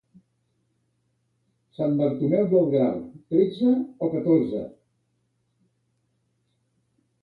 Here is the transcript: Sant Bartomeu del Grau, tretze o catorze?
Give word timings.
Sant 1.79 1.93
Bartomeu 1.99 2.49
del 2.55 2.67
Grau, 2.73 2.99
tretze 3.35 3.77
o 3.79 4.11
catorze? 4.17 4.67